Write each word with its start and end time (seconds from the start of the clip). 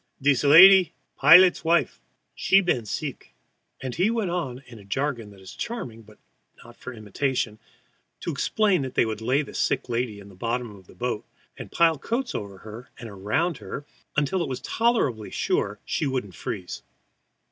"Dees 0.19 0.43
lady, 0.43 0.93
pilot's 1.15 1.63
wife. 1.63 2.01
She 2.33 2.59
been 2.59 2.87
seek." 2.87 3.35
And 3.83 3.93
he 3.93 4.09
went 4.09 4.31
on 4.31 4.63
in 4.65 4.79
a 4.79 4.83
jargon 4.83 5.29
that 5.29 5.39
is 5.39 5.53
charming, 5.53 6.01
but 6.01 6.17
not 6.65 6.75
for 6.75 6.91
imitation, 6.91 7.59
to 8.21 8.31
explain 8.31 8.81
that 8.81 8.95
they 8.95 9.05
would 9.05 9.21
lay 9.21 9.43
the 9.43 9.53
sick 9.53 9.89
lady 9.89 10.19
in 10.19 10.27
the 10.27 10.33
bottom 10.33 10.71
of 10.75 10.87
the 10.87 10.95
boat 10.95 11.23
and 11.55 11.71
pile 11.71 11.99
coats 11.99 12.33
over 12.33 12.57
her 12.57 12.89
and 12.97 13.11
around 13.11 13.59
her 13.59 13.85
until 14.17 14.41
it 14.41 14.49
was 14.49 14.61
tolerably 14.61 15.29
sure 15.29 15.79
she 15.85 16.09
couldn't 16.09 16.31
freeze. 16.31 16.81